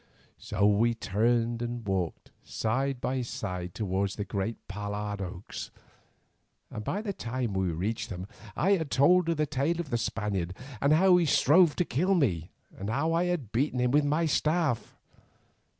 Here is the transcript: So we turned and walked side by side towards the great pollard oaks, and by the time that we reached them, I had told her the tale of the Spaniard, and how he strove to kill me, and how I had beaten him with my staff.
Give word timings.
So 0.39 0.65
we 0.65 0.95
turned 0.95 1.61
and 1.61 1.85
walked 1.87 2.31
side 2.43 2.99
by 2.99 3.21
side 3.21 3.75
towards 3.75 4.15
the 4.15 4.25
great 4.25 4.67
pollard 4.67 5.21
oaks, 5.21 5.69
and 6.71 6.83
by 6.83 7.03
the 7.03 7.13
time 7.13 7.53
that 7.53 7.59
we 7.59 7.67
reached 7.71 8.09
them, 8.09 8.25
I 8.55 8.71
had 8.71 8.89
told 8.89 9.27
her 9.27 9.35
the 9.35 9.45
tale 9.45 9.79
of 9.79 9.91
the 9.91 9.99
Spaniard, 9.99 10.55
and 10.81 10.91
how 10.93 11.17
he 11.17 11.27
strove 11.27 11.75
to 11.75 11.85
kill 11.85 12.15
me, 12.15 12.49
and 12.75 12.89
how 12.89 13.13
I 13.13 13.25
had 13.25 13.51
beaten 13.51 13.79
him 13.79 13.91
with 13.91 14.03
my 14.03 14.25
staff. 14.25 14.97